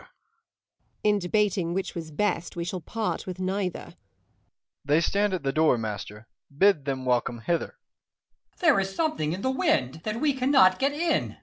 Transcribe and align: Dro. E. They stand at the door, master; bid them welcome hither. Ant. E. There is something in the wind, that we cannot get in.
Dro. 0.00 0.08
E. 1.04 1.12
They 1.20 1.48
stand 1.50 1.76
at 5.34 5.42
the 5.42 5.52
door, 5.54 5.76
master; 5.76 6.26
bid 6.56 6.84
them 6.86 7.04
welcome 7.04 7.40
hither. 7.40 7.74
Ant. 7.74 7.74
E. 7.74 8.56
There 8.62 8.80
is 8.80 8.94
something 8.96 9.34
in 9.34 9.42
the 9.42 9.50
wind, 9.50 9.96
that 10.04 10.18
we 10.18 10.32
cannot 10.32 10.78
get 10.78 10.92
in. 10.94 11.36